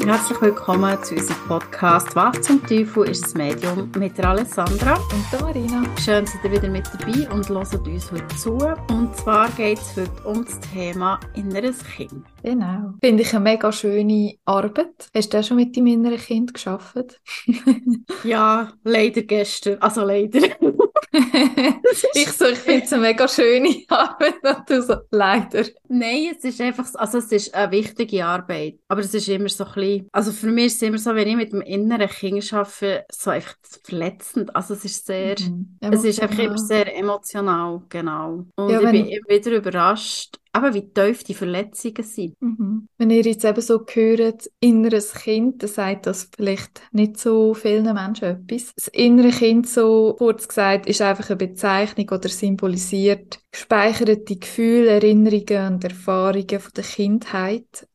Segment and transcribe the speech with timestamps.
[0.00, 4.94] und herzlich willkommen zu unserem Podcast «Wach zum Teufel ist das Medium» mit der Alessandra
[4.94, 5.82] und der Marina.
[6.02, 8.52] Schön, dass ihr wieder mit dabei und hört uns heute zu.
[8.88, 12.24] Und zwar geht es heute um das Thema inneres Kind.
[12.42, 12.94] Genau.
[13.02, 15.10] Finde ich eine mega schöne Arbeit.
[15.14, 17.20] Hast du auch schon mit deinem inneren Kind geschafft?
[18.24, 19.78] ja, leider gestern.
[19.80, 20.40] Also leider.
[21.12, 25.64] ich so, ich finde es eine mega schöne Arbeit und du so, leider.
[25.88, 28.78] Nein, es ist einfach, also es ist eine wichtige Arbeit.
[28.88, 31.28] Aber es ist immer so ein bisschen, also für mich ist es immer so, wenn
[31.28, 34.54] ich mit dem inneren Kind arbeite, so einfach verletzend.
[34.54, 35.78] Also es ist sehr, mhm.
[35.80, 38.46] es ist einfach immer sehr emotional, genau.
[38.56, 42.34] Und ja, ich bin immer wieder überrascht, aber wie tief die Verletzungen sind.
[42.40, 42.88] Mhm.
[42.98, 47.92] Wenn ihr jetzt eben so hört, inneres Kind, dann sagt das vielleicht nicht so vielen
[47.94, 48.72] Menschen etwas.
[48.74, 55.74] Das innere Kind, so kurz gesagt, ist einfach eine Bezeichnung oder symbolisiert gespeicherte Gefühle, Erinnerungen
[55.74, 57.86] und Erfahrungen von der Kindheit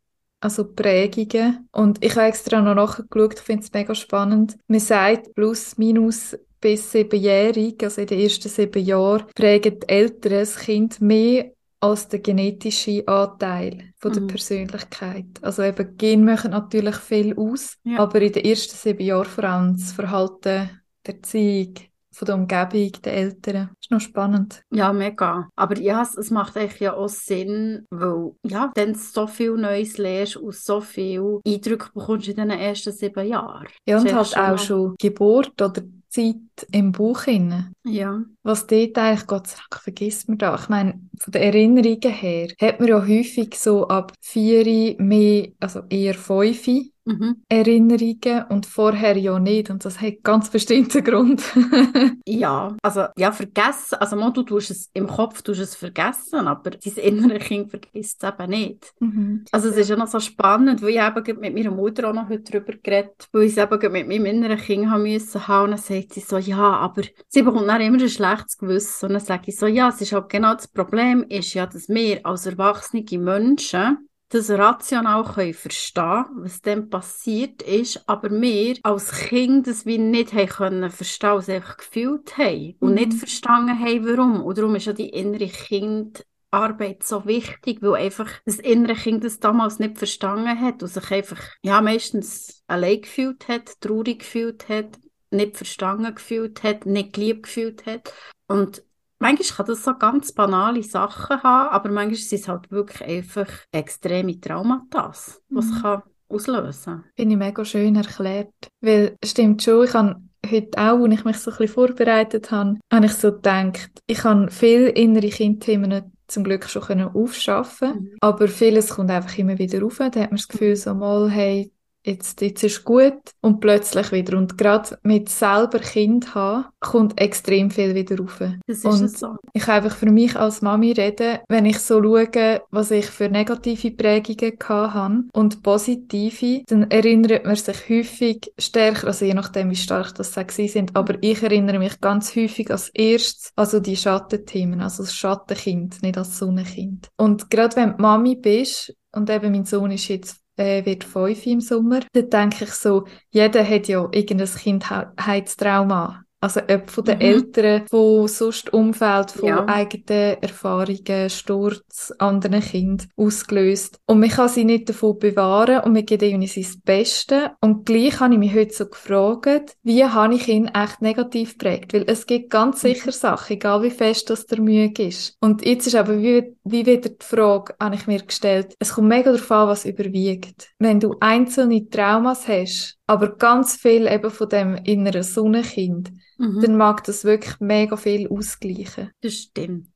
[0.45, 1.67] also Prägungen.
[1.71, 4.57] Und ich habe extra noch nachgeschaut, ich finde es mega spannend.
[4.67, 10.33] Man sagt, plus, minus bis siebenjährig, also in den ersten sieben Jahren, prägen die Eltern
[10.33, 14.27] das Kind mehr als der genetische Anteil von der mhm.
[14.27, 15.25] Persönlichkeit.
[15.41, 17.99] Also eben Gen machen natürlich viel aus, ja.
[17.99, 20.69] aber in den ersten sieben Jahren vor allem das Verhalten,
[21.05, 21.75] der Erziehung,
[22.15, 23.69] von der Umgebung, der Eltern.
[23.69, 24.63] Das ist noch spannend.
[24.71, 25.49] Ja, mega.
[25.55, 29.97] Aber ja, es, es macht eigentlich ja auch Sinn, weil ja, dann so viel Neues
[29.97, 33.67] lernst und so viel Eindrücke bekommst in den ersten sieben Jahren.
[33.85, 35.81] Ja, und halt auch schon Geburt oder
[36.15, 37.73] Zeit im Buch hin.
[37.83, 38.23] Ja.
[38.43, 40.55] Was dort eigentlich, Gott sei Dank, vergisst man da.
[40.55, 45.81] Ich meine, von den Erinnerungen her hat man ja häufig so ab vier mehr, also
[45.89, 46.67] eher fünf
[47.05, 47.43] mhm.
[47.49, 49.69] Erinnerungen und vorher ja nicht.
[49.69, 51.43] Und das hat ganz bestimmten Grund.
[52.25, 53.95] ja, also ja, vergessen.
[53.99, 58.23] Also mal, du tust es im Kopf tust es vergessen, aber dein innere Kind vergisst
[58.23, 58.93] es eben nicht.
[58.99, 59.45] Mhm.
[59.51, 62.29] Also es ist ja noch so spannend, weil ich eben mit meiner Mutter auch noch
[62.29, 65.65] heute darüber geredet weil ich es eben mit meinem inneren Kind haben müssen haben.
[65.65, 69.07] Und dann sagt sie so, ja, aber sie bekommt dann immer ein schlechtes Gewissen.
[69.07, 71.89] Und dann sage ich so, ja, es ist halt genau das Problem, ist ja, dass
[71.89, 79.11] wir als erwachsene Menschen das rational können verstehen was dann passiert ist, aber wir als
[79.11, 82.95] Kind das wir nicht haben können verstehen, was einfach gefühlt haben und mhm.
[82.95, 84.43] nicht verstanden haben, warum.
[84.43, 89.39] Und darum ist ja die innere Kindarbeit so wichtig, weil einfach das innere Kind das
[89.39, 94.97] damals nicht verstanden hat und sich einfach, ja, meistens allein gefühlt hat, traurig gefühlt hat,
[95.29, 98.13] nicht verstanden gefühlt hat, nicht geliebt gefühlt hat.
[98.47, 98.83] Und
[99.19, 103.47] Manchmal kann das so ganz banale Sachen haben, aber manchmal sind es halt wirklich einfach
[103.71, 105.13] extreme Traumata,
[105.49, 105.81] was mhm.
[105.81, 108.53] kann auslösen Finde ich mega schön erklärt.
[108.81, 110.15] Weil es stimmt schon, ich habe
[110.49, 114.23] heute auch, als ich mich so ein bisschen vorbereitet habe, habe ich so gedacht, ich
[114.23, 118.11] habe viele innere Kindthemen zum Glück schon können aufschaffen, mhm.
[118.19, 119.97] aber vieles kommt einfach immer wieder rauf.
[119.97, 121.71] Da hat man das Gefühl so mal, hey,
[122.05, 124.37] jetzt, jetzt ist gut und plötzlich wieder.
[124.37, 128.41] Und gerade mit selber Kind haben, kommt extrem viel wieder rauf.
[128.67, 129.35] Das ist und so.
[129.53, 133.29] Ich kann einfach für mich als Mami reden, wenn ich so schaue, was ich für
[133.29, 139.75] negative Prägungen hatte und positive, dann erinnert man sich häufig stärker, also je nachdem, wie
[139.75, 144.81] stark das sie sind, aber ich erinnere mich ganz häufig als erstes, also die Schattenthemen,
[144.81, 147.09] also das Schattenkind, nicht als Sonnenkind.
[147.17, 151.45] Und gerade wenn du Mami bist, und eben mein Sohn ist jetzt äh, wird fünf
[151.45, 156.24] im Sommer, dann denke ich so, jeder hat ja irgendein Kindheitstrauma.
[156.41, 157.21] Also ob von den mhm.
[157.21, 159.65] Eltern, von sonst Umfeld, von ja.
[159.67, 163.99] eigenen Erfahrungen, Sturz, anderen Kind ausgelöst.
[164.05, 167.49] Und man kann sie nicht davon bewahren und man gibt ihnen sein Bestes.
[167.61, 171.93] Und gleich habe ich mich heute so gefragt, wie habe ich ihn echt negativ geprägt?
[171.93, 172.89] Weil es gibt ganz mhm.
[172.89, 175.37] sicher Sachen, egal wie fest das der Mühe ist.
[175.39, 179.07] Und jetzt ist aber wie, wie wieder die Frage, habe ich mir gestellt, es kommt
[179.07, 180.69] mega darauf an, was überwiegt.
[180.79, 186.61] Wenn du einzelne Traumas hast, aber ganz viel eben von dem inneren Sonnenkind, mhm.
[186.61, 189.11] dann mag das wirklich mega viel ausgleichen.
[189.21, 189.87] Das stimmt.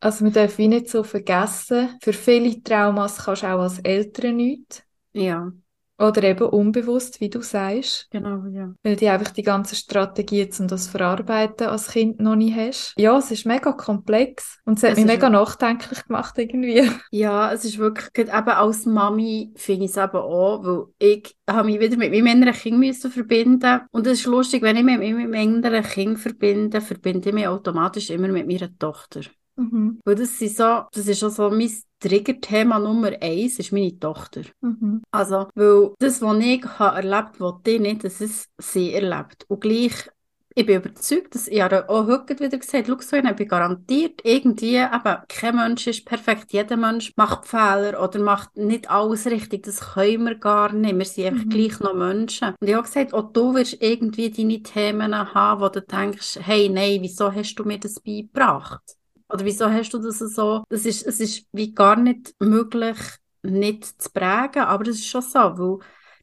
[0.00, 4.36] Also man darf wie nicht so vergessen, für viele Traumas kannst du auch als Eltern
[4.36, 4.82] nichts.
[5.12, 5.52] Ja.
[5.98, 8.08] Oder eben unbewusst, wie du sagst.
[8.10, 8.72] Genau, ja.
[8.84, 12.94] Weil du einfach die ganze Strategie um das Verarbeiten als Kind noch nicht hast.
[12.96, 16.88] Ja, es ist mega komplex und es hat es mich mega nachdenklich gemacht irgendwie.
[17.10, 21.66] Ja, es ist wirklich, eben als Mami finde ich es eben auch, weil ich habe
[21.66, 24.98] mich wieder mit meinem inneren Kind müssen verbinden und es ist lustig, wenn ich mich
[24.98, 29.22] mit meinem inneren Kind verbinde, verbinde ich mich automatisch immer mit meiner Tochter.
[29.58, 30.00] Mhm.
[30.04, 31.70] Weil das, sind so, das ist auch so mein
[32.00, 34.42] Triggerthema Nummer eins, ist meine Tochter.
[34.60, 35.02] Mhm.
[35.10, 39.44] Also, weil das, was ich habe erlebt habe, was die nicht, das ist sie erlebt.
[39.48, 40.10] Und gleich
[40.58, 44.74] ich bin überzeugt, dass ich auch heute wieder gesagt habe, so, ich bin garantiert, irgendwie,
[44.74, 49.92] eben, kein Mensch ist perfekt, jeder Mensch macht Fehler oder macht nicht alles richtig, das
[49.92, 51.50] können wir gar nicht, wir sind einfach mhm.
[51.50, 52.54] gleich noch Menschen.
[52.60, 56.68] Und ich habe gesagt, auch du wirst irgendwie deine Themen haben, wo du denkst, hey,
[56.68, 58.97] nein, wieso hast du mir das beigebracht?
[59.28, 60.64] Oder wieso hast du das so?
[60.68, 62.96] Das ist, es ist wie gar nicht möglich,
[63.42, 65.78] nicht zu prägen, aber das ist schon so, weil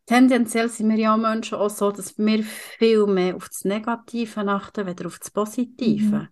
[0.05, 4.85] tendenziell sind wir ja Menschen auch so, dass wir viel mehr auf das Negative achten,
[4.85, 6.15] weder auf das Positive.
[6.15, 6.27] Mhm.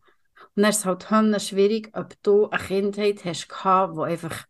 [0.56, 4.46] Und dann ist es halt schwierig, ob du eine Kindheit hast gehabt, wo einfach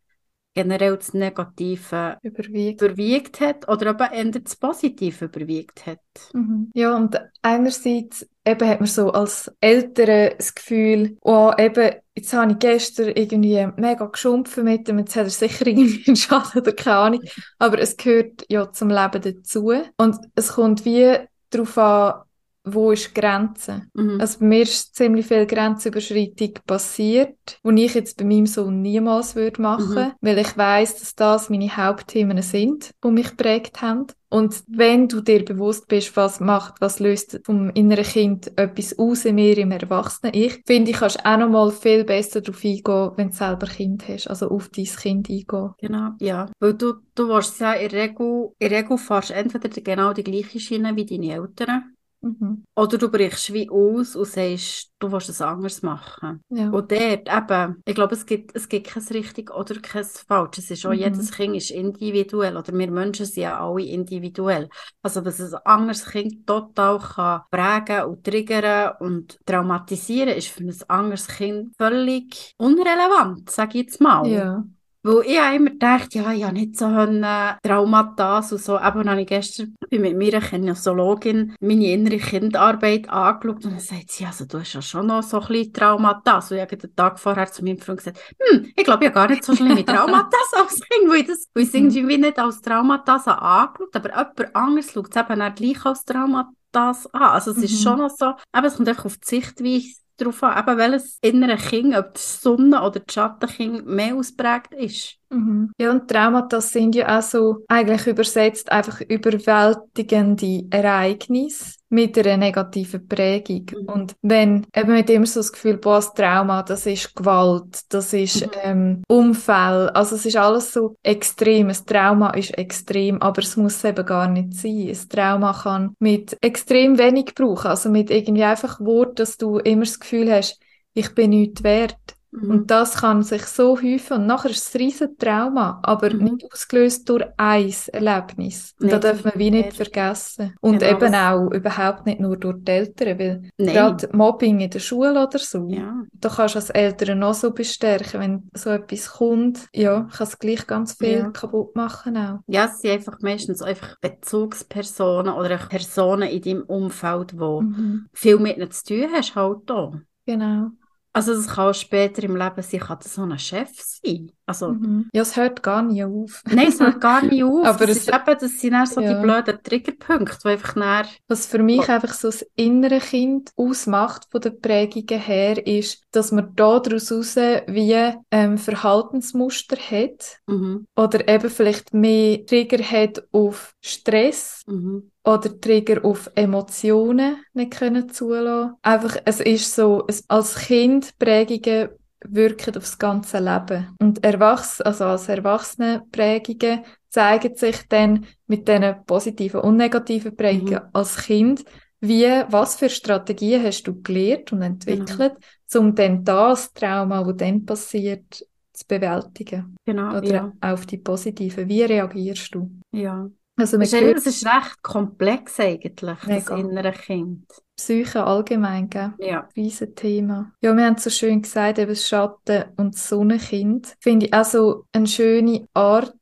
[0.53, 5.99] generell das Negative überwiegt, überwiegt hat oder aber eher das Positive überwiegt hat.
[6.33, 6.71] Mhm.
[6.73, 12.51] Ja, und einerseits eben hat man so als Eltern das Gefühl, oh, eben, jetzt habe
[12.51, 16.73] ich gestern irgendwie mega geschumpfen mit ihm, jetzt hat er sicher irgendwie einen Schaden oder
[16.73, 17.21] keine Ahnung,
[17.57, 21.17] aber es gehört ja zum Leben dazu und es kommt wie
[21.49, 22.21] darauf an,
[22.63, 23.83] wo ist die Grenze?
[23.93, 24.19] Mhm.
[24.21, 29.35] Also bei mir ist ziemlich viel Grenzüberschreitung passiert, wo ich jetzt bei meinem Sohn niemals
[29.35, 30.11] würde machen, mhm.
[30.21, 34.07] weil ich weiß, dass das meine Hauptthemen sind, die mich geprägt haben.
[34.29, 39.25] Und wenn du dir bewusst bist, was macht, was löst vom inneren Kind etwas aus
[39.25, 43.11] in mir, im Erwachsenen, ich finde, ich kannst auch noch mal viel besser darauf eingehen,
[43.15, 45.73] wenn du selber Kind hast, also auf dein Kind eingehen.
[45.77, 46.49] Genau, ja.
[46.59, 50.23] Weil du, du warst ja in der Regel, in der Regel fährst entweder genau die
[50.23, 51.93] gleiche Schiene wie deine Eltern,
[52.23, 52.63] Mhm.
[52.75, 56.41] Oder du brichst wie aus und sagst, du willst es anders machen.
[56.49, 56.69] Ja.
[56.69, 60.57] Und dort eben, ich glaube, es gibt, es gibt kein richtig oder kein falsch.
[60.57, 60.99] Es ist auch, mhm.
[60.99, 64.69] jedes Kind ist individuell oder wir Menschen sind ja alle individuell.
[65.01, 70.75] Also, dass ein anderes Kind total kann prägen und triggern und traumatisieren, ist für ein
[70.87, 74.25] anderes Kind völlig unrelevant, sage ich jetzt mal.
[74.27, 74.63] Ja.
[75.03, 78.77] Weil ich habe immer gedacht, ja, ich habe nicht so eine Traumata und so.
[78.77, 84.11] Eben habe ich gestern bin mit meiner Kinesiologin meine innere Kindarbeit angeschaut und dann sagt
[84.11, 86.39] sie, also du hast ja schon noch so ein bisschen Traumata.
[86.41, 89.27] So, ich habe den Tag vorher zu meinem Freund gesagt, hm, ich glaube, ich habe
[89.27, 92.61] gar nicht so schlimme Traumata als Kind, weil ich das, weil ich irgendwie nicht als
[92.61, 96.95] Traumata angeschaut aber jemand anderes schaut es eben auch gleich als Traumata an.
[97.13, 97.83] Also es ist mhm.
[97.83, 101.57] schon noch so, aber es kommt einfach auf die Sichtweise darauf an, eben welches innere
[101.57, 105.17] Kind, ob das Sonne- oder das Schattenkind mehr ausprägt ist.
[105.33, 105.71] Mhm.
[105.77, 113.07] Ja, und Traumata sind ja auch so eigentlich übersetzt einfach überwältigende Ereignisse mit einer negativen
[113.07, 113.65] Prägung.
[113.71, 113.89] Mhm.
[113.89, 118.13] Und wenn eben mit immer so das Gefühl, boah, das Trauma, das ist Gewalt, das
[118.13, 118.51] ist mhm.
[118.63, 121.69] ähm, Unfall, also es ist alles so extrem.
[121.69, 124.89] Ein Trauma ist extrem, aber es muss eben gar nicht sein.
[124.89, 129.85] Ein Trauma kann mit extrem wenig brauchen, also mit irgendwie einfach Wort, dass du immer
[129.85, 130.59] das Gefühl hast,
[130.95, 131.97] ich bin nichts wert
[132.33, 132.49] Mhm.
[132.49, 136.23] Und das kann sich so häufen und nachher ist es ein riesen Trauma, aber mhm.
[136.23, 138.73] nicht ausgelöst durch ein Erlebnis.
[138.79, 139.77] Und nicht, da darf man wie nicht, nicht.
[139.77, 140.55] vergessen.
[140.59, 144.79] Und genau, eben auch überhaupt nicht nur durch die Eltern, weil gerade Mobbing in der
[144.79, 146.03] Schule oder so, ja.
[146.13, 150.39] da kannst du als Eltern noch so bestärken, wenn so etwas kommt, ja, kann es
[150.39, 151.29] gleich ganz viel ja.
[151.29, 152.39] kaputt machen auch.
[152.47, 158.07] Ja, es sind einfach meistens einfach Bezugspersonen oder Personen in deinem Umfeld, die mhm.
[158.11, 159.91] viel mit ihnen zu tun hast, halt da.
[160.25, 160.71] Genau.
[161.13, 164.31] Also es kann später im Leben sein, kann das so ein Chef sein.
[164.45, 165.09] Also, mhm.
[165.13, 166.43] Ja, es hört gar nicht auf.
[166.45, 167.65] Nein, es hört gar nicht auf.
[167.65, 169.13] Aber das, es, ist eben, das sind dann so ja.
[169.13, 171.05] die blöden Triggerpunkte, die einfach dann...
[171.27, 171.91] Was für mich oh.
[171.91, 177.11] einfach so das innere Kind ausmacht von den Prägungen her, ist, dass man da daraus
[177.11, 180.87] raus wie ähm, Verhaltensmuster hat mhm.
[180.95, 188.09] oder eben vielleicht mehr Trigger hat auf Stress mhm oder Trigger auf Emotionen nicht können
[188.09, 188.75] zulassen.
[188.81, 191.89] Einfach, es ist so, es, als Kind Prägungen
[192.29, 193.95] wirken aufs ganze Leben.
[193.99, 200.81] Und Erwachs also als Erwachsene Prägungen zeigen sich dann mit diesen positiven und negativen Prägungen
[200.83, 200.89] mhm.
[200.93, 201.63] als Kind,
[201.99, 205.35] wie, was für Strategien hast du gelernt und entwickelt,
[205.71, 205.85] genau.
[205.85, 209.75] um dann das Trauma, das dann passiert, zu bewältigen.
[209.85, 210.51] Genau, Oder ja.
[210.59, 211.67] auf die positive.
[211.67, 212.71] Wie reagierst du?
[212.91, 216.39] Ja, also das, ist, das ist recht komplex eigentlich, Mega.
[216.39, 217.45] das innere Kind.
[217.75, 219.13] Psyche allgemein, gell?
[219.17, 219.49] Ja.
[219.55, 220.51] Riesen Thema.
[220.61, 223.95] Ja, wir haben so schön gesagt, eben das Schatten- und das Sonnenkind.
[223.99, 226.13] Finde ich auch so eine schöne Art,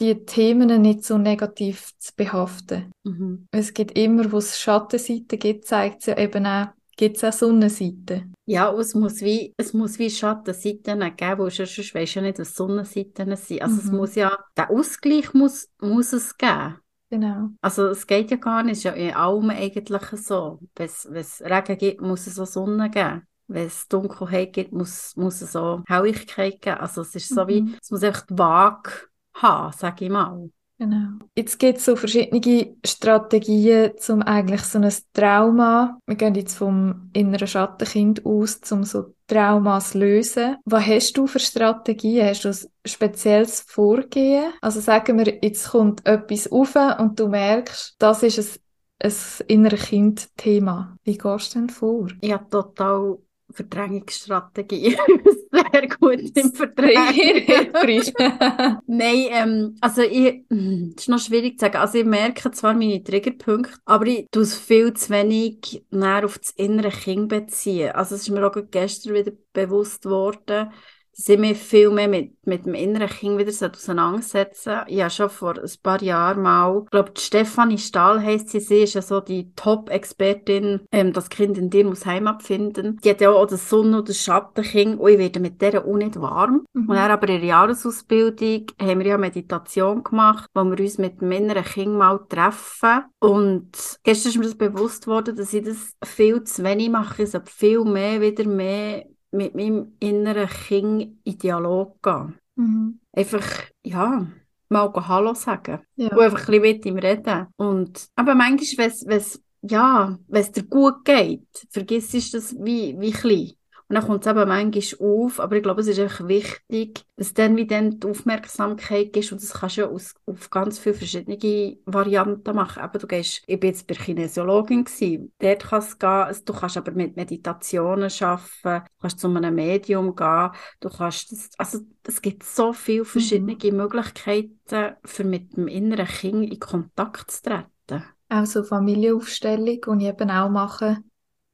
[0.00, 2.90] die Themen nicht so negativ zu behaften.
[3.04, 3.46] Mhm.
[3.52, 7.32] Es gibt immer, wo es Schattenseiten gibt, zeigt es ja eben auch, gibt es auch
[7.32, 8.34] Sonnenseiten.
[8.46, 12.38] Ja, es muss wie, es muss wie Schattenseiten geben, wo sonst weisst du ja nicht,
[12.38, 13.62] was Sonnenseiten sind.
[13.62, 13.80] Also mhm.
[13.80, 16.76] es muss ja, der Ausgleich muss, muss es geben.
[17.14, 17.50] Genau.
[17.60, 20.58] Also es geht ja gar nicht, es ist ja in allem eigentlich so.
[20.74, 23.22] Wenn es Regen gibt, muss es auch Sonne geben.
[23.46, 26.78] Wenn es Dunkelheit gibt, muss, muss es auch Helligkeit geben.
[26.78, 27.48] Also es ist so mhm.
[27.48, 28.90] wie, es muss einfach vage
[29.32, 30.50] haben, sage ich mal.
[30.76, 31.18] Genau.
[31.36, 37.10] Jetzt gibt es so verschiedene Strategien, um eigentlich so ein Trauma, wir gehen jetzt vom
[37.12, 40.56] inneren Schattenkind aus, um so Traumas zu lösen.
[40.64, 42.26] Was hast du für Strategien?
[42.26, 44.52] Hast du ein spezielles Vorgehen?
[44.60, 48.60] Also sagen wir, jetzt kommt etwas auf und du merkst, das ist
[48.98, 50.96] ein, ein innere Kind-Thema.
[51.04, 52.08] Wie gehst du denn vor?
[52.20, 53.18] Ja, total
[53.54, 54.96] Verdrängungsstrategie.
[55.52, 57.72] Sehr gut im Verdrängen.
[58.86, 61.76] Nein, ähm, also ich, hm, das ist noch schwierig zu sagen.
[61.76, 66.38] Also ich merke zwar meine Triggerpunkte, aber ich tue es viel zu wenig näher auf
[66.38, 67.92] das innere Kind beziehen.
[67.92, 70.70] Also es ist mir auch gestern wieder bewusst worden,
[71.16, 75.54] dass mich viel mehr mit, mit dem inneren Kind wieder auseinandersetzen Ich habe schon vor
[75.56, 79.52] ein paar Jahren mal, ich glaube, Stefanie Stahl heisst sie, sie ist ja so die
[79.54, 82.98] Top-Expertin, ähm, das Kind in dir muss Heimat finden.
[83.04, 85.96] Die hat ja auch das Sonne- und das Schattenkind und ich werde mit der auch
[85.96, 86.66] nicht warm.
[86.72, 86.88] Mhm.
[86.88, 91.20] Und dann aber in der Jahresausbildung haben wir ja Meditation gemacht, wo wir uns mit
[91.20, 93.04] dem inneren Kind mal treffen.
[93.20, 93.70] Und
[94.02, 97.22] gestern ist mir das bewusst worden, dass ich das viel zu wenig mache.
[97.22, 102.34] Ich sollte viel mehr, wieder mehr mit meinem inneren Kind in Dialog gehen.
[102.56, 103.00] Mhm.
[103.12, 103.46] Einfach,
[103.84, 104.26] ja,
[104.68, 105.80] mal Hallo sagen.
[105.96, 106.08] Ja.
[106.08, 107.46] Und einfach ein bisschen mit ihm reden.
[107.56, 110.18] Und aber manchmal, wenn es ja,
[110.52, 113.52] dir gut geht, vergisst du das wie, wie klein.
[113.88, 117.34] Und dann kommt es eben manchmal auf, aber ich glaube, es ist echt wichtig, dass
[117.34, 120.94] dann wie dann die Aufmerksamkeit gibst und das kannst du ja aus, auf ganz viele
[120.94, 122.82] verschiedene Varianten machen.
[122.82, 126.76] Eben, du gehst, ich bin jetzt bei Kinesiologin gewesen, dort kann es gehen, du kannst
[126.78, 130.50] aber mit Meditationen arbeiten, du kannst zu einem Medium gehen,
[130.80, 133.76] du kannst, das, also es gibt so viele verschiedene mhm.
[133.76, 138.04] Möglichkeiten, für mit dem inneren Kind in Kontakt zu treten.
[138.30, 140.98] Auch so Familienaufstellung, die ich eben auch mache,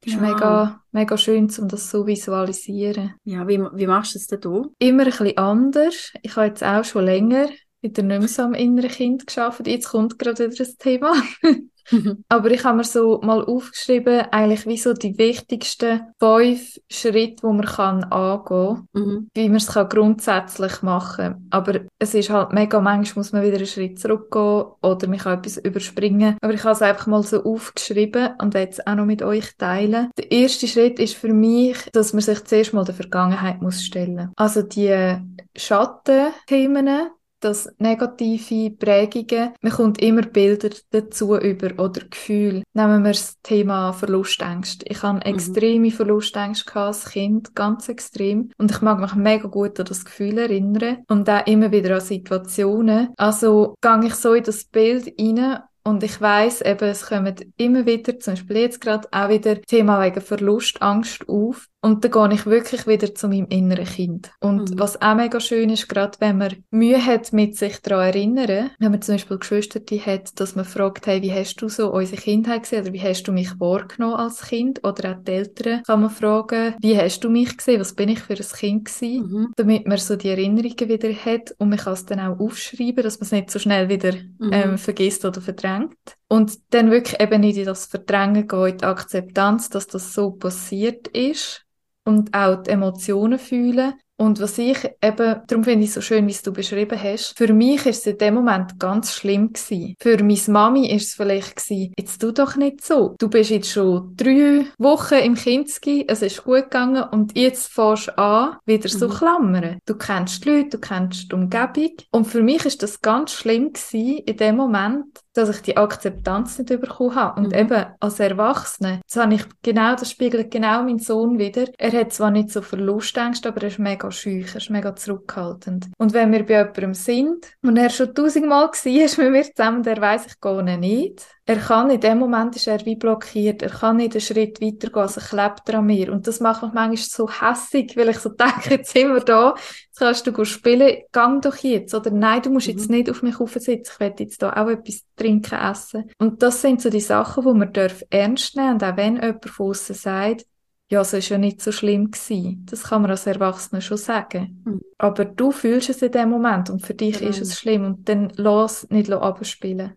[0.03, 0.21] ist ja.
[0.21, 3.13] mega, mega schön, um das so visualisieren.
[3.23, 4.73] Ja, wie, wie machst du das denn du?
[4.79, 6.11] Immer ein bisschen anders.
[6.21, 7.49] Ich habe jetzt auch schon länger
[7.81, 9.65] wieder nicht mehr so am inneren Kind geschafft.
[9.65, 11.13] Jetzt kommt gerade wieder das Thema.
[12.29, 17.53] Aber ich habe mir so mal aufgeschrieben, eigentlich wie so die wichtigsten fünf Schritte, die
[17.53, 19.29] man kann angehen kann, mhm.
[19.33, 23.57] wie man es kann grundsätzlich machen Aber es ist halt mega, manchmal muss man wieder
[23.57, 26.37] einen Schritt zurückgehen oder man kann etwas überspringen.
[26.41, 30.09] Aber ich habe es einfach mal so aufgeschrieben und jetzt auch noch mit euch teilen.
[30.17, 34.31] Der erste Schritt ist für mich, dass man sich zuerst mal der Vergangenheit muss stellen.
[34.35, 35.17] Also die
[35.55, 37.09] Schattenthemen,
[37.41, 42.63] dass negative Prägungen, man kommt immer Bilder dazu über oder Gefühle.
[42.73, 44.85] Nehmen wir das Thema Verlustängste.
[44.87, 45.33] Ich habe mhm.
[45.33, 48.51] extreme Verlustängste als Kind, ganz extrem.
[48.57, 52.01] Und ich mag mich mega gut an das Gefühl erinnern und auch immer wieder an
[52.01, 53.09] Situationen.
[53.17, 57.85] Also gehe ich so in das Bild rein und ich weiß eben, es kommen immer
[57.85, 61.67] wieder, zum Beispiel jetzt gerade auch wieder Thema wegen Verlust, Angst auf.
[61.83, 64.31] Und dann gehe ich wirklich wieder zu meinem inneren Kind.
[64.39, 64.79] Und mhm.
[64.79, 68.91] was auch mega schön ist, gerade wenn man Mühe hat, mit sich daran erinnern, wenn
[68.91, 72.63] man zum Beispiel Geschwister hat, dass man fragt, hey, wie hast du so unsere Kindheit
[72.63, 74.83] gesehen oder wie hast du mich wahrgenommen als Kind?
[74.83, 77.81] Oder auch die Eltern kann man fragen, wie hast du mich gesehen?
[77.81, 79.31] Was bin ich für ein Kind gewesen?
[79.31, 79.53] Mhm.
[79.55, 83.19] Damit man so die Erinnerungen wieder hat und man kann es dann auch aufschreiben, dass
[83.19, 84.51] man es nicht so schnell wieder mhm.
[84.51, 85.97] ähm, vergisst oder verdrängt.
[86.27, 90.31] Und dann wirklich eben nicht in das Verdrängen gehen, in die Akzeptanz, dass das so
[90.31, 91.65] passiert ist
[92.05, 93.93] und auch die Emotionen fühlen.
[94.21, 97.35] Und was ich eben, darum finde ich es so schön, wie es du beschrieben hast,
[97.35, 99.95] für mich ist es in dem Moment ganz schlimm gewesen.
[99.99, 103.15] Für meine Mami ist es vielleicht gewesen, jetzt tu doch nicht so.
[103.17, 108.09] Du bist jetzt schon drei Wochen im Kinski, es ist gut gegangen und jetzt fährst
[108.09, 109.13] du an, wieder so mhm.
[109.13, 109.79] klammern.
[109.87, 111.91] Du kennst die Leute, du kennst die Umgebung.
[112.11, 116.57] Und für mich ist das ganz schlimm gewesen, in dem Moment, dass ich die Akzeptanz
[116.57, 117.39] nicht bekommen habe.
[117.39, 117.59] Und mhm.
[117.59, 121.65] eben als Erwachsene, das habe ich genau, das spiegelt genau mein Sohn wieder.
[121.77, 125.87] Er hat zwar nicht so Verlustängste, aber er ist mega schüch, er ist mega zurückhaltend.
[125.97, 128.71] Und wenn wir bei jemandem sind und er schon tausendmal war
[129.23, 132.85] mit mir zusammen, der weiß ich gar nicht, er kann in dem Moment ist er
[132.85, 136.11] wie blockiert, er kann nicht einen Schritt weitergehen, also klebt er an mir.
[136.11, 139.55] Und das macht mich manchmal so hässig, weil ich so denke, jetzt sind wir da,
[139.87, 141.95] jetzt kannst du spielen, gang doch jetzt.
[141.95, 142.73] Oder nein, du musst mhm.
[142.73, 146.11] jetzt nicht auf mich aufsitzen, ich will jetzt da auch etwas trinken, essen.
[146.19, 149.49] Und das sind so die Sachen, die man darf ernst nehmen Und auch wenn jemand
[149.49, 150.45] von außen sagt,
[150.89, 152.65] ja, es ist ja nicht so schlimm gewesen.
[152.69, 154.61] Das kann man als Erwachsener schon sagen.
[154.65, 154.81] Mhm.
[154.99, 157.27] Aber du fühlst es in dem Moment und für dich mhm.
[157.27, 159.95] ist es schlimm und dann lass nicht abspielen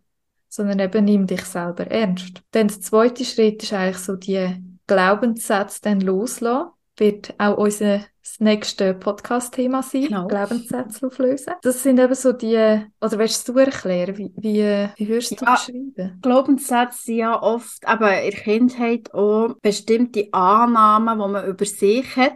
[0.54, 2.42] sondern eben nimm dich selber ernst.
[2.52, 4.54] Dann der zweite Schritt ist eigentlich so die
[4.87, 6.70] Glaubenssätze dann loslassen.
[6.96, 8.02] Wird auch unser
[8.38, 10.28] nächste Podcast-Thema sein, genau.
[10.28, 11.54] Glaubenssätze auflösen.
[11.62, 15.54] Das sind eben so die, oder willst du erklären, wie, wie, wie würdest du ja,
[15.54, 16.18] beschreiben?
[16.23, 22.16] Glaubenssätze sind ja oft, aber in der Kindheit auch bestimmte Annahmen, die man über sich
[22.16, 22.34] hat,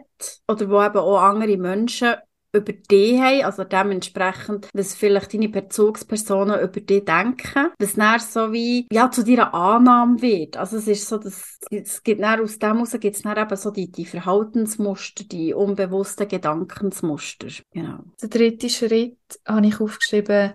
[0.49, 2.17] oder wo eben auch andere Menschen
[2.53, 8.53] über dich haben, also dementsprechend, was vielleicht deine Bezugspersonen über dich denken, dass dann so
[8.53, 10.57] wie, ja, zu deiner Annahme wird.
[10.57, 13.57] Also es ist so, dass, es gibt dann, aus dem heraus gibt es dann eben
[13.57, 17.49] so die, die Verhaltensmuster, die unbewussten Gedankensmuster.
[17.73, 17.99] Genau.
[18.21, 20.55] Der dritte Schritt habe ich aufgeschrieben,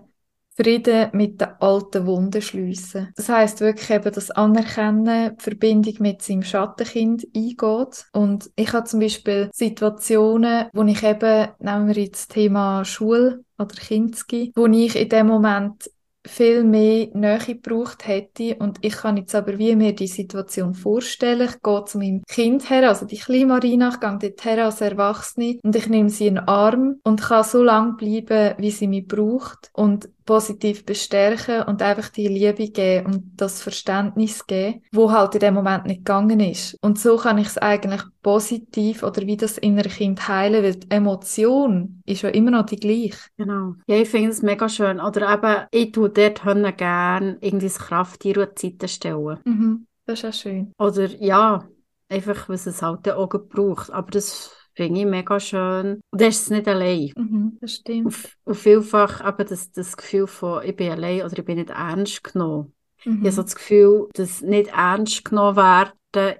[0.56, 3.12] Frieden mit den alten Wunden schliessen.
[3.16, 8.06] Das heißt wirklich eben das Anerkennen, die Verbindung mit seinem Schattenkind eingeht.
[8.12, 13.44] Und ich habe zum Beispiel Situationen, wo ich eben, nehmen wir jetzt das Thema Schule
[13.58, 15.90] oder Kinski, wo ich in dem Moment
[16.26, 21.48] viel mehr Nähe gebraucht hätte und ich kann jetzt aber wie mir die Situation vorstellen.
[21.48, 24.80] Ich gehe zu meinem Kind her, also die kleine Marina, ich gehe dort her als
[24.80, 28.88] Erwachsene und ich nehme sie in den Arm und kann so lange bleiben, wie sie
[28.88, 35.10] mich braucht und positiv bestärken und einfach die Liebe geben und das Verständnis geben, wo
[35.10, 36.76] halt in dem Moment nicht gegangen ist.
[36.80, 40.90] Und so kann ich es eigentlich positiv oder wie das innere Kind heilen, weil die
[40.90, 43.28] Emotion ist ja immer noch die gleiche.
[43.36, 43.74] Genau.
[43.86, 45.00] Ja, ich finde es mega schön.
[45.00, 49.38] Oder eben, ich tue dort gerne irgendwie das Krafttier an die Seite stellen.
[49.44, 49.86] Mhm.
[50.06, 50.72] Das ist auch schön.
[50.78, 51.66] Oder ja,
[52.08, 53.90] einfach, was es halt auch braucht.
[53.90, 56.00] Aber das finde ich mega schön.
[56.10, 57.12] Und dann ist es nicht allein.
[57.16, 58.06] Mhm, das stimmt.
[58.06, 61.70] Und, und vielfach eben das, das Gefühl von, ich bin allein oder ich bin nicht
[61.70, 62.74] ernst genommen.
[63.04, 63.18] Mhm.
[63.18, 65.92] Ich habe so das Gefühl, dass nicht ernst genommen werden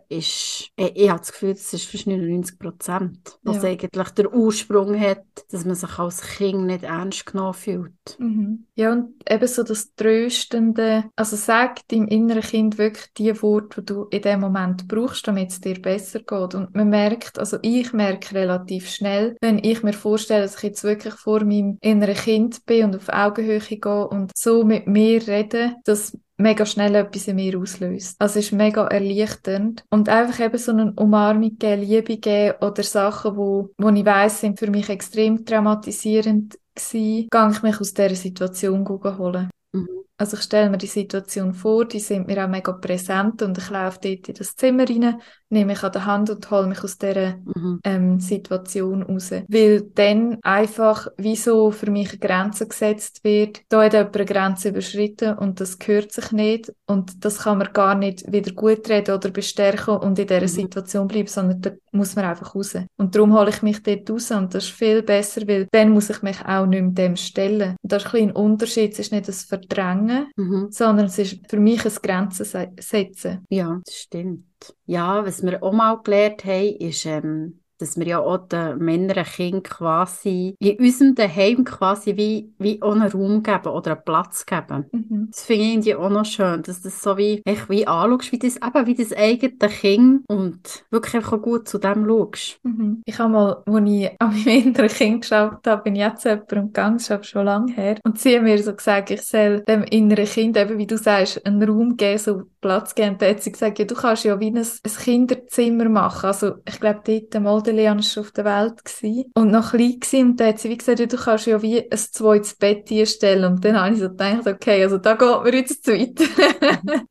[0.09, 3.71] ist, ich, ich habe das Gefühl, das ist fast 99 Prozent, was ja.
[3.71, 8.19] eigentlich der Ursprung hat, dass man sich als Kind nicht ernst genommen fühlt.
[8.19, 8.66] Mhm.
[8.75, 13.87] Ja, und eben so das Tröstende, also sag deinem inneren Kind wirklich die Worte, die
[13.87, 16.54] du in dem Moment brauchst, damit es dir besser geht.
[16.54, 20.85] Und man merkt, also ich merke relativ schnell, wenn ich mir vorstelle, dass ich jetzt
[20.85, 25.76] wirklich vor meinem inneren Kind bin und auf Augenhöhe gehe und so mit mir rede,
[25.85, 28.17] dass mega schnell etwas in mir auslöst.
[28.19, 29.85] Also es ist mega erleichternd.
[29.91, 34.41] Und einfach eben so eine Umarmung geben, Liebe geben oder Sachen, wo, wo ich weiss,
[34.41, 39.50] sind für mich extrem traumatisierend gewesen, gehe ich mich aus dieser Situation holen.
[39.73, 39.88] Mhm.
[40.16, 43.68] Also ich stelle mir die Situation vor, die sind mir auch mega präsent und ich
[43.71, 46.99] laufe dort in das Zimmer rein, nehme mich an der Hand und hole mich aus
[46.99, 47.80] dieser mhm.
[47.83, 49.33] ähm, Situation raus.
[49.49, 54.25] Weil dann einfach wie so für mich eine Grenze gesetzt wird, da hat jemand eine
[54.25, 58.88] Grenze überschritten und das gehört sich nicht und das kann man gar nicht wieder gut
[58.88, 60.48] reden oder bestärken und in dieser mhm.
[60.48, 62.77] Situation bleiben, sondern da muss man einfach raus.
[62.96, 66.11] Und darum hole ich mich dort raus und das ist viel besser, weil dann muss
[66.11, 67.77] ich mich auch nicht mehr dem stellen.
[67.83, 70.04] Und das ist ein, ein Unterschied, es ist nicht das Verdrängen,
[70.37, 70.69] mhm.
[70.71, 72.45] sondern es ist für mich ein Grenzen
[72.79, 73.45] setzen.
[73.49, 74.45] Ja, das stimmt.
[74.87, 79.25] Ja, was wir auch mal gelernt haben, ist, ähm, dass wir ja auch den Männern
[79.25, 84.47] Kindern quasi in unserem Daheim quasi wie, wie auch einen Raum geben oder einen Platz
[84.47, 84.87] geben.
[84.90, 85.29] Mhm.
[85.31, 88.38] Das finde ich irgendwie auch noch schön, dass das so wie, echt wie anschaust, wie
[88.38, 92.59] das, eben wie das eigene Kind und wirklich einfach gut zu dem schaust.
[92.62, 93.03] Mhm.
[93.05, 96.66] Ich habe mal, als ich an meinem inneren Kind geschaut habe, bin ich jetzt jemandem
[96.66, 99.83] gegangen, das ist schon lange her, und sie haben mir so gesagt, ich soll dem
[99.85, 103.11] inneren Kind, eben wie du sagst, einen Raum geben, so Platz geben.
[103.11, 106.27] Und hat sie gesagt, ja, du kannst ja wie ein, ein Kinderzimmer machen.
[106.27, 110.00] Also, ich glaube, dort mal der Leon war auf der Welt gewesen und noch klein
[110.00, 110.31] gewesen.
[110.31, 113.53] Und dann hat sie wie gesagt, ja, du kannst ja wie ein zweites Bett einstellen.
[113.53, 116.20] Und dann habe ich so gedacht, okay, also da geht mir jetzt zu weit.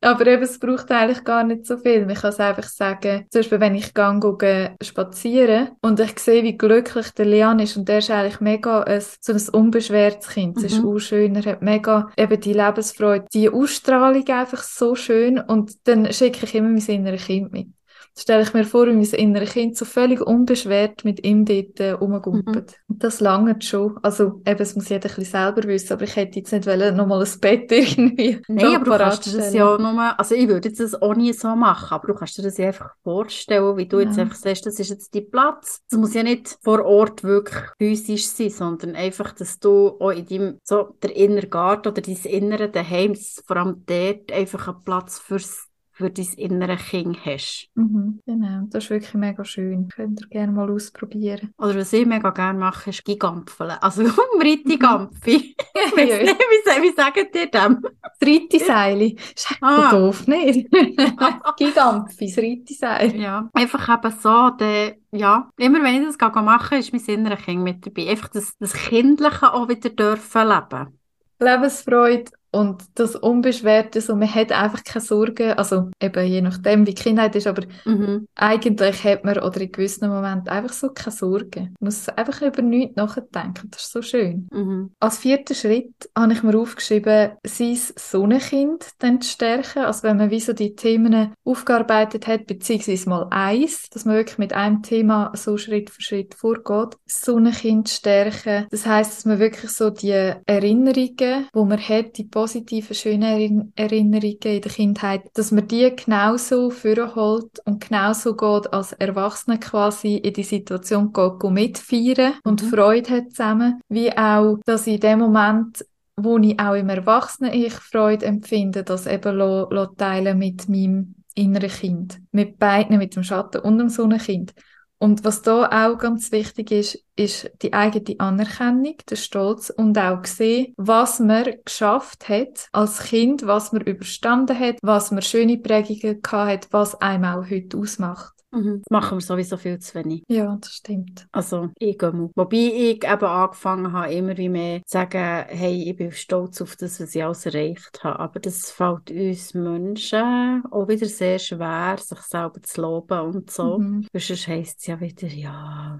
[0.00, 2.04] Aber eben, es braucht eigentlich gar nicht so viel.
[2.04, 6.58] Man kann es einfach sagen, zum Beispiel, wenn ich gehe, spazieren und ich sehe, wie
[6.58, 10.56] glücklich der Leon ist und der ist eigentlich mega ein, so ein unbeschwertes Kind.
[10.56, 10.68] Es mhm.
[10.78, 15.86] ist auch schön, er hat mega eben die Lebensfreude, die Ausstrahlung einfach so schön und
[15.88, 17.68] dann schicke ich immer mein inneres Kind mit
[18.16, 21.90] stelle ich mir vor, wie mein inneres Kind so völlig unbeschwert mit ihm dort äh,
[21.90, 22.76] rumgumpelt.
[22.86, 22.98] Mhm.
[22.98, 23.98] Das lange schon.
[24.02, 26.96] Also eben, es muss jeder ein bisschen selber wissen, aber ich hätte jetzt nicht wollen,
[26.96, 30.68] nochmal ein Bett irgendwie Nein, aber du kannst dir das ja nur, also ich würde
[30.68, 33.98] jetzt das auch nie so machen, aber du kannst dir das einfach vorstellen, wie du
[33.98, 34.06] ja.
[34.06, 35.82] jetzt einfach sagst, das ist jetzt dein Platz.
[35.90, 40.26] Das muss ja nicht vor Ort wirklich physisch sein, sondern einfach, dass du auch in
[40.26, 43.14] deinem, so der innere Garten oder dein innere Daheim,
[43.46, 47.68] vor allem dort einfach einen Platz fürs für dein innere Kind hast.
[47.74, 49.88] Mhm, genau, das ist wirklich mega schön.
[49.88, 51.54] Könnt ihr gerne mal ausprobieren.
[51.56, 53.76] Oder was ich mega gerne mache, ist Gigampfeln.
[53.80, 54.02] Also
[54.42, 55.54] Ritti-Gampfi.
[55.56, 55.96] Mhm.
[55.96, 57.80] wie, wie sagen die dem?
[57.80, 59.16] Das Ritti-Seili.
[59.34, 59.90] Ist ah.
[59.90, 60.68] doof, nicht?
[61.56, 63.14] Gigampfi, das Ritti-Seil.
[63.14, 67.62] Ja, einfach eben so, der ja, immer wenn ich das mache, ist mein inneres Kind
[67.62, 68.10] mit dabei.
[68.10, 70.98] Einfach das, das Kindliche auch wieder dürfen leben.
[71.38, 76.94] Lebensfreude und das Unbeschwerte, so man hat einfach keine Sorgen, also eben je nachdem, wie
[76.94, 78.28] die Kindheit ist, aber mhm.
[78.36, 81.74] eigentlich hat man oder in gewissen Momenten einfach so keine Sorgen.
[81.80, 84.48] Man muss einfach über nichts nachdenken, das ist so schön.
[84.52, 84.92] Mhm.
[85.00, 90.30] Als vierter Schritt habe ich mir aufgeschrieben, sein Sonnenkind dann zu stärken, also wenn man
[90.30, 95.32] wie so die Themen aufgearbeitet hat, beziehungsweise mal eins, dass man wirklich mit einem Thema
[95.34, 100.10] so Schritt für Schritt vorgeht, Sonnenkind stärken, das heißt, dass man wirklich so die
[100.46, 106.68] Erinnerungen, wo man hat, die positiven, schönen Erinnerungen in der Kindheit, dass man die genauso
[106.68, 112.66] vorholt und genauso geht als Erwachsene quasi in die Situation geht, geht mitfeiern und mhm.
[112.66, 118.26] Freude hat zusammen, wie auch, dass in dem Moment wo ich auch im Erwachsenen-Ich Freude
[118.26, 122.20] empfinde, das eben lo, lo teilen mit meinem inneren Kind.
[122.30, 124.54] Mit beiden, mit dem Schatten und dem Sonnenkind.
[124.98, 130.24] Und was da auch ganz wichtig ist, ist die eigene Anerkennung, der Stolz und auch
[130.24, 136.22] sehen, was man geschafft hat als Kind, was man überstanden hat, was man schöne Prägungen
[136.22, 138.33] gehabt hat, was einem auch heute ausmacht.
[138.54, 138.82] Mhm.
[138.84, 140.24] Das machen wir sowieso viel zu wenig.
[140.28, 141.26] Ja, das stimmt.
[141.32, 142.30] Also, ich gehe mal.
[142.34, 146.76] Wobei ich eben angefangen habe, immer wie mehr zu sagen, hey, ich bin stolz auf
[146.76, 148.20] das, was ich alles erreicht habe.
[148.20, 153.78] Aber das fällt uns Menschen auch wieder sehr schwer, sich selber zu loben und so.
[153.78, 154.06] Mhm.
[154.12, 155.98] Sonst heisst es ja wieder, ja,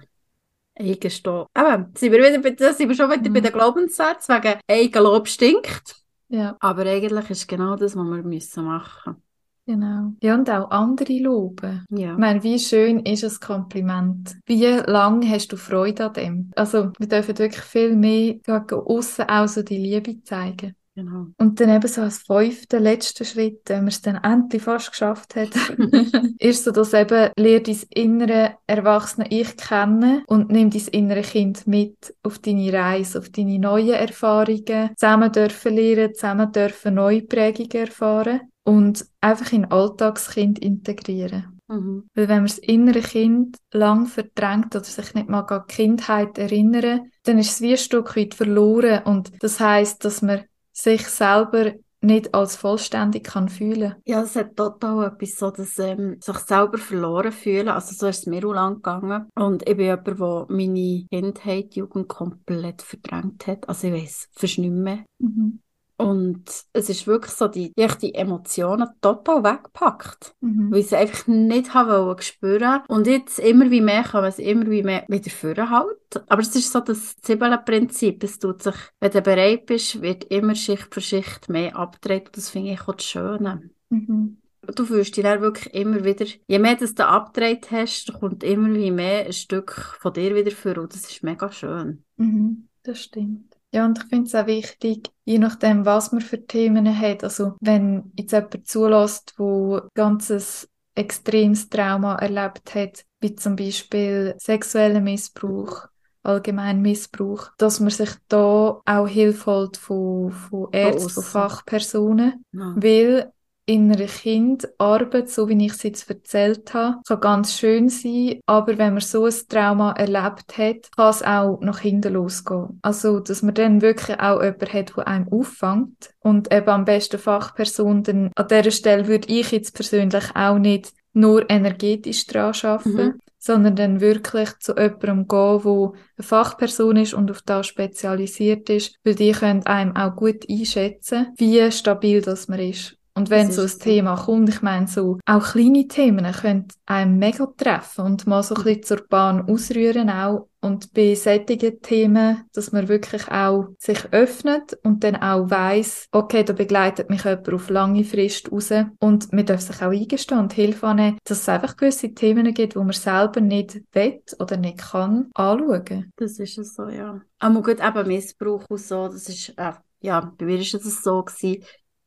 [0.78, 1.48] Eigenstolz.
[1.54, 3.34] Aber sind wir, wieder bei, sind wir schon wieder mhm.
[3.34, 5.96] bei den Glaubenssätzen, wegen Eigenlob stinkt.
[6.28, 6.56] Ja.
[6.60, 9.22] Aber eigentlich ist genau das, was wir machen müssen.
[9.66, 10.12] Genau.
[10.22, 11.84] Ja, und auch andere loben.
[11.90, 12.12] Ja.
[12.12, 14.36] Ich meine, wie schön ist ein Kompliment?
[14.44, 16.50] Wie lange hast du Freude an dem?
[16.54, 18.36] Also, wir dürfen wirklich viel mehr
[18.70, 20.74] aussen auch so die Liebe zeigen.
[20.96, 21.26] Genau.
[21.38, 25.34] Und dann eben so als fünfter, letzter Schritt, wenn man es dann endlich fast geschafft
[25.34, 25.48] hat,
[26.38, 31.66] ist so, dass eben lehr dein innere erwachsene Ich kennen und nimm dein innere Kind
[31.66, 37.86] mit auf deine Reise, auf deine neuen Erfahrungen, zusammen dürfen lernen, zusammen dürfen neue Prägungen
[37.86, 41.60] erfahren und einfach in Alltagskind integrieren.
[41.68, 42.08] Mhm.
[42.14, 46.38] Weil wenn man das innere Kind lang verdrängt oder sich nicht mal an die Kindheit
[46.38, 51.06] erinnern, dann ist es wie ein Stück weit verloren und das heißt, dass man sich
[51.06, 51.72] selber
[52.04, 53.94] nicht als vollständig kann fühlen.
[54.04, 57.68] Ja, es hat total etwas so, dass ähm, sich selber verloren fühlen.
[57.68, 59.28] Also so ist es mir auch lang gegangen.
[59.34, 63.68] Und ich bin jemand, der meine Kindheit, Jugend komplett verdrängt hat.
[63.68, 65.04] Also ich weiss, fast nicht mehr.
[65.18, 65.60] Mhm.
[65.96, 70.34] Und es ist wirklich so, die, ich die Emotionen total weggepackt.
[70.40, 70.72] Mhm.
[70.72, 74.38] Weil ich sie einfach nicht habe spüren Und jetzt immer wie mehr kann man es
[74.38, 76.24] immer wie mehr wieder führen halt.
[76.28, 78.24] Aber es ist so das Zwiebeln-Prinzip.
[78.24, 82.26] Es tut sich, wenn du bereit bist, wird immer Schicht für Schicht mehr abgedreht.
[82.26, 83.70] Und das finde ich auch das Schöne.
[83.90, 84.38] Mhm.
[84.74, 88.72] Du fühlst dich dann wirklich immer wieder, je mehr du da abgedreht hast, kommt immer
[88.74, 90.78] wie mehr ein Stück von dir wieder vor.
[90.78, 92.02] Und das ist mega schön.
[92.16, 92.68] Mhm.
[92.82, 93.53] Das stimmt.
[93.74, 97.24] Ja, und ich finde es auch wichtig, je nachdem, was man für Themen hat.
[97.24, 105.00] Also, wenn jetzt jemand zulässt, wo ganzes extremes Trauma erlebt hat, wie zum Beispiel sexueller
[105.00, 105.88] Missbrauch,
[106.22, 112.74] allgemein Missbrauch, dass man sich da auch Hilfe holt von, von Ärzten, von Fachpersonen, ja.
[112.76, 113.32] weil
[113.66, 118.78] innere Kind Arbeit, so wie ich es jetzt erzählt habe, kann ganz schön sein, aber
[118.78, 122.78] wenn man so ein Trauma erlebt hat, kann es auch nach hinten losgehen.
[122.82, 127.18] Also, dass man dann wirklich auch jemanden hat, der einem auffängt und eben am besten
[127.18, 132.96] Fachperson, dann an dieser Stelle würde ich jetzt persönlich auch nicht nur energetisch dran arbeiten,
[132.96, 133.20] mhm.
[133.38, 138.96] sondern dann wirklich zu jemandem gehen, wo eine Fachperson ist und auf das spezialisiert ist,
[139.04, 142.98] weil die können einem auch gut einschätzen, wie stabil das man ist.
[143.16, 143.78] Und wenn so ein so.
[143.78, 148.56] Thema kommt, ich meine, so auch kleine Themen können einem mega treffen und mal so
[148.56, 150.48] ein bisschen zur Bahn ausrühren auch.
[150.60, 156.42] Und bei solchen Themen, dass man wirklich auch sich öffnet und dann auch weiss, okay,
[156.42, 158.72] da begleitet mich jemand auf lange Frist raus.
[158.98, 162.76] Und man darf sich auch eingestehen und Hilfe annehmen, dass es einfach gewisse Themen gibt,
[162.76, 166.10] wo man selber nicht will oder nicht kann anschauen.
[166.16, 167.20] Das ist es so, ja.
[167.38, 171.22] Aber gut, eben Missbrauch und so, das ist, äh, ja, bei mir ist es so
[171.22, 171.62] gewesen,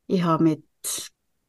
[0.08, 0.67] ich habe mit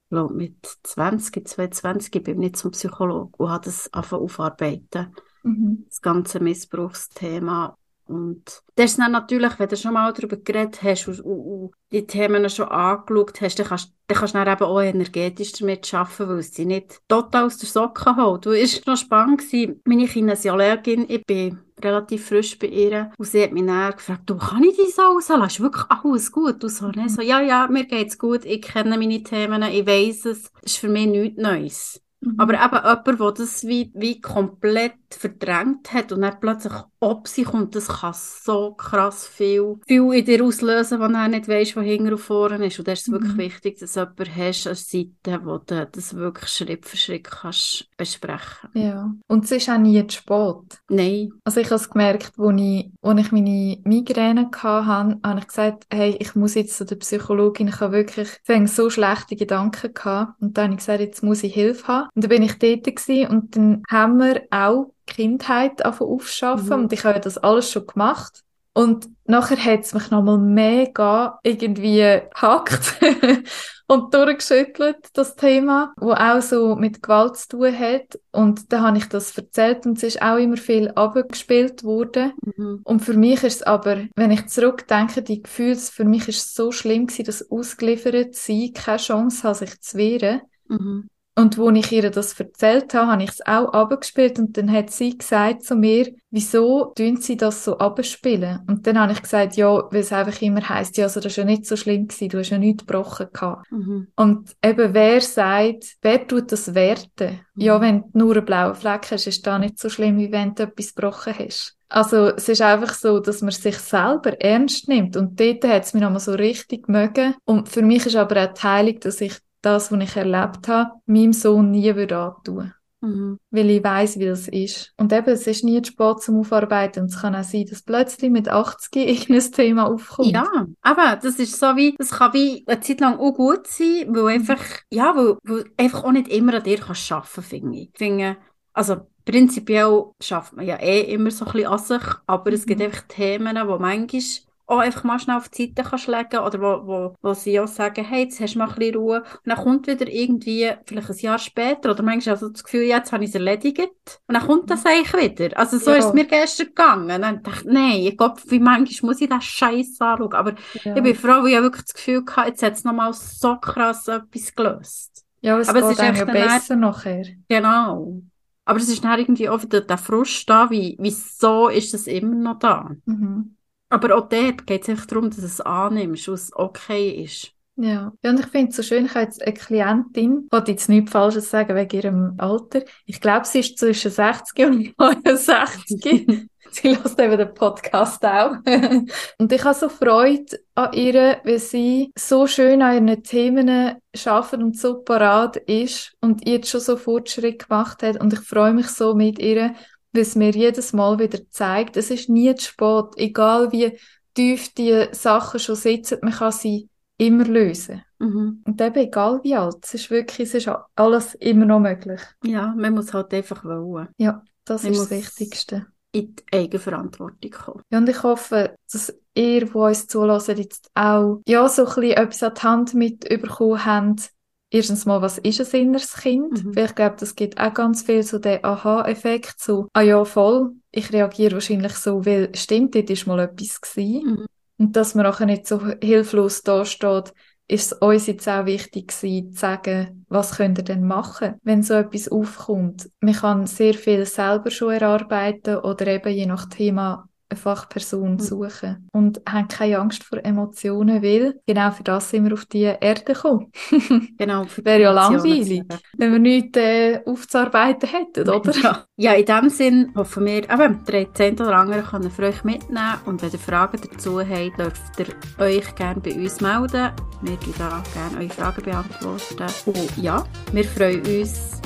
[0.10, 5.16] glaub, mit 20, 22 bin ich nicht zum Psychologen und habe das angefangen aufarbeiten.
[5.44, 5.86] Mhm.
[5.88, 7.78] Das ganze Missbrauchsthema.
[8.10, 11.72] Und das ist dann natürlich, wenn du schon mal darüber geredet hast und, und, und
[11.92, 15.94] die Themen schon angeschaut hast, dann kannst, dann kannst du dann eben auch energetisch damit
[15.94, 18.48] arbeiten, weil es dich nicht total aus der Socke holt.
[18.48, 19.80] Du, es war noch spannend, gewesen.
[19.86, 23.12] meine Kinesiologin, ich bin relativ frisch bei ihr.
[23.18, 25.46] Und sie hat mich dann gefragt, du, kann ich dich so rauslassen?
[25.46, 26.64] Ist wirklich alles gut?
[26.64, 27.10] Und so, ne?
[27.10, 30.52] so, ja, ja, mir geht's gut, ich kenne meine Themen, ich weiss es.
[30.54, 32.02] Das ist für mich nichts Neues.
[32.22, 32.36] Mhm.
[32.38, 37.44] Aber eben jemand, der das wie, wie komplett verdrängt hat und dann plötzlich ob sie
[37.44, 41.82] kommt, das kann so krass viel, viel in dir auslösen, wenn du nicht weißt, wo
[41.82, 42.78] hinten und vorne ist.
[42.78, 43.14] Und da ist es mhm.
[43.14, 46.98] wirklich wichtig, dass du jemanden hast an der Seite, wo du das wirklich Schritt für
[46.98, 50.82] Schritt kannst besprechen Ja, und es ist auch nie zu spät.
[50.90, 51.32] Nein.
[51.46, 54.86] Also ich habe es gemerkt, als ich, als ich meine Migräne hatte,
[55.24, 58.90] habe ich gesagt, hey, ich muss jetzt zu der Psychologin, ich habe wirklich ich so
[58.90, 60.42] schlechte Gedanken gehabt.
[60.42, 62.10] Und dann habe ich gesagt, jetzt muss ich Hilfe haben.
[62.14, 66.84] Und dann bin ich dort gewesen, und dann haben wir auch Kindheit aufschaffen mhm.
[66.84, 68.44] und ich habe das alles schon gemacht.
[68.74, 72.98] Und nachher hat es mich nochmal mega irgendwie gehackt
[73.88, 78.20] und durchgeschüttelt, das Thema, wo auch so mit Gewalt zu tun hat.
[78.32, 82.34] Und dann habe ich das erzählt und es ist auch immer viel abgespielt worden.
[82.42, 82.82] Mhm.
[82.84, 86.54] Und für mich ist es aber, wenn ich zurückdenke, die Gefühle, für mich ist es
[86.54, 90.42] so schlimm gewesen, das ausgeliefert sein, keine Chance hat, sich zu wehren.
[90.68, 91.10] Mhm.
[91.36, 94.90] Und wo ich ihr das erzählt habe, habe ich es auch abgespielt und dann hat
[94.90, 98.60] sie gesagt zu mir, wieso tun sie das so abspielen?
[98.68, 101.46] Und dann habe ich gesagt, ja, weil es einfach immer heisst, ja, also das war
[101.46, 103.72] ja nicht so schlimm gewesen, du hast ja nichts gebrochen gehabt.
[103.72, 104.08] Mhm.
[104.18, 107.40] Und eben, wer sagt, wer tut das werten?
[107.56, 107.62] Mhm.
[107.62, 110.56] Ja, wenn du nur einen blauen Fleck hast, ist das nicht so schlimm, wie wenn
[110.56, 111.78] du etwas gebrochen hast.
[111.88, 115.94] Also es ist einfach so, dass man sich selber ernst nimmt und dort hat es
[115.94, 117.34] mich nochmal so richtig mögen.
[117.46, 120.92] Und für mich ist aber auch die Heilung, dass ich das, was ich erlebt habe,
[121.06, 122.74] meinem Sohn nie würde antun.
[123.02, 123.40] Mhm.
[123.50, 124.94] Weil ich weiß, wie das ist.
[124.98, 127.04] Und eben, es ist nie zu spät zum Aufarbeiten.
[127.04, 130.32] Und es kann auch sein, dass plötzlich mit 80 irgendein Thema aufkommt.
[130.32, 134.08] Ja, aber das ist so wie, das kann wie eine Zeit lang auch gut sein,
[134.10, 134.28] weil mhm.
[134.28, 137.92] einfach, ja, weil, weil einfach auch nicht immer an dir kannst arbeiten, finde ich.
[137.96, 138.38] finde,
[138.74, 142.80] also, prinzipiell schafft man ja eh immer so ein bisschen an sich, aber es gibt
[142.80, 142.86] mhm.
[142.88, 144.22] einfach Themen, wo manchmal
[144.70, 147.68] auch einfach mal schnell auf die Seite kannst legen oder wo, wo, wo sie auch
[147.68, 149.22] sagen, hey, jetzt hast du mal ein bisschen Ruhe.
[149.22, 153.12] Und dann kommt wieder irgendwie, vielleicht ein Jahr später, oder manchmal also das Gefühl, jetzt
[153.12, 153.90] habe ich es erledigt.
[154.28, 155.58] Und dann kommt das eigentlich wieder.
[155.58, 155.98] Also so ja.
[155.98, 157.12] ist es mir gestern gegangen.
[157.12, 160.34] Und dann dachte ich, nein, ich glaube, wie manchmal muss ich das Scheiß anschauen.
[160.34, 160.54] Aber
[160.84, 160.96] ja.
[160.96, 164.08] ich bin froh, weil ich wirklich das Gefühl hatte, jetzt hat es nochmal so krass
[164.08, 165.26] etwas gelöst.
[165.42, 167.26] Ja, es aber es ist ja besser nachher.
[167.48, 168.22] Genau.
[168.66, 172.36] Aber es ist dann irgendwie auch wieder der Frust da, wie, wieso ist es immer
[172.36, 172.92] noch da?
[173.06, 173.56] Mhm.
[173.90, 177.54] Aber auch dort geht es einfach darum, dass du es annimmst, was okay ist.
[177.76, 178.12] Ja.
[178.22, 181.12] ja, und ich finde es so schön, ich habe jetzt eine Klientin, wollte jetzt nichts
[181.12, 182.84] Falsches sagen wegen ihrem Alter.
[183.06, 186.50] Ich glaube, sie ist zwischen 60 und 69.
[186.72, 188.58] sie lässt eben den Podcast auch.
[189.38, 194.62] und ich habe so Freude an ihr, weil sie so schön an ihren Themen arbeitet
[194.62, 198.20] und so parat ist und jetzt schon so Fortschritt gemacht hat.
[198.20, 199.74] Und ich freue mich so mit ihr,
[200.12, 203.98] weil es mir jedes Mal wieder zeigt, es ist nie zu spät, egal wie
[204.34, 208.04] tief die Sachen schon sitzen, man kann sie immer lösen.
[208.20, 208.64] Mhm.
[208.66, 212.22] Und eben egal wie alt, es ist wirklich, es ist alles immer noch möglich.
[212.44, 214.10] Ja, man muss halt einfach wollen.
[214.18, 215.88] Ja, das man ist das Wichtigste.
[216.12, 217.84] In die Eigenverantwortung kommen.
[217.92, 222.18] Ja, und ich hoffe, dass ihr, die uns zulassen, jetzt auch ja, so ein bisschen
[222.18, 224.32] etwas an die Hand mitbekommen habt,
[224.72, 226.64] erstens mal, was ist ein inneres Kind?
[226.64, 226.76] Mhm.
[226.76, 230.72] Weil ich glaube, das gibt auch ganz viel so den Aha-Effekt, so, ah ja, voll,
[230.92, 234.26] ich reagiere wahrscheinlich so, weil stimmt, dort ist mal etwas gewesen.
[234.26, 234.46] Mhm.
[234.78, 237.34] Und dass man auch nicht so hilflos da steht,
[237.68, 241.84] ist es uns jetzt auch wichtig gewesen, zu sagen, was könnt ihr denn machen, wenn
[241.84, 243.10] so etwas aufkommt.
[243.20, 248.40] Man kann sehr viel selber schon erarbeiten oder eben je nach Thema eine Fachperson mhm.
[248.40, 252.84] suchen und haben keine Angst vor Emotionen, weil genau für das sind wir auf die
[252.84, 253.72] Erde gekommen.
[254.38, 254.66] genau.
[254.84, 255.84] Wäre ja langweilig,
[256.18, 258.74] wenn wir nichts äh, aufzuarbeiten hätten, oder?
[258.82, 259.06] Ja.
[259.18, 263.16] ja, in dem Sinn hoffen wir, eben, der 10 oder andere können für euch mitnehmen
[263.26, 267.12] und wenn ihr Fragen dazu habt, dürft ihr euch gerne bei uns melden.
[267.42, 269.66] Wir würden da gerne eure Fragen beantworten.
[269.86, 271.82] Und ja, wir freuen uns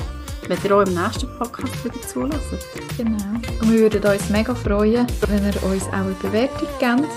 [0.48, 2.66] wenn ihr auch im nächsten Podcast wieder zulässt.
[2.96, 3.16] Genau.
[3.60, 7.08] Und wir würden uns mega freuen, wenn ihr uns auch eine Bewertung gebt.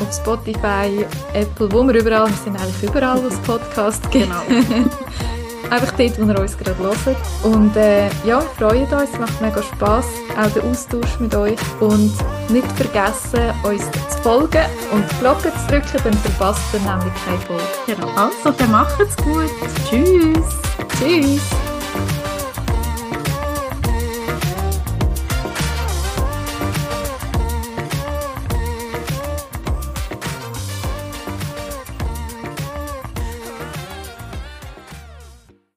[0.00, 4.26] Auf Spotify, Apple, wo wir überall, wir sind eigentlich überall, wo es Podcast gibt.
[4.26, 4.42] Genau.
[5.70, 7.16] Einfach dort, wo ihr uns gerade hört.
[7.42, 10.06] Und äh, ja, freuen uns, es macht mega Spass,
[10.38, 11.58] auch der Austausch mit euch.
[11.80, 12.12] Und
[12.50, 17.38] nicht vergessen, uns zu folgen und die Glocke zu drücken, dann verpasst ihr nämlich keine
[17.38, 17.64] Folge.
[17.86, 18.08] Genau.
[18.16, 19.50] Also, dann macht's gut.
[19.88, 20.44] Tschüss.
[20.98, 21.63] Tschüss.